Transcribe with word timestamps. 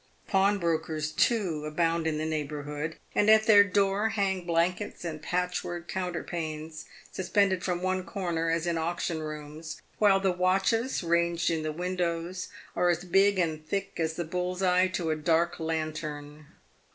Pawnbrokers, 0.27 1.11
too, 1.11 1.63
abound 1.65 2.07
in 2.07 2.17
the 2.17 2.25
neighbourhood; 2.25 2.95
and 3.13 3.29
at 3.29 3.43
their 3.45 3.63
door 3.63 4.09
hang 4.09 4.47
blankets 4.47 5.05
and 5.05 5.21
patchwork 5.21 5.87
coun 5.87 6.13
terpanes, 6.13 6.85
suspended 7.11 7.63
from 7.63 7.83
one 7.83 8.01
corner, 8.03 8.49
as 8.49 8.65
in 8.65 8.79
auction 8.79 9.21
rooms, 9.21 9.79
while 9.99 10.19
the 10.19 10.31
watches, 10.31 11.03
ranged 11.03 11.51
in 11.51 11.61
the 11.61 11.71
windows, 11.71 12.47
are 12.75 12.89
as 12.89 13.03
big 13.03 13.37
and 13.37 13.67
thick 13.67 13.99
as 13.99 14.15
the 14.15 14.25
bull's 14.25 14.63
eye 14.63 14.87
to 14.87 15.11
a 15.11 15.15
dark 15.15 15.59
lantern. 15.59 16.47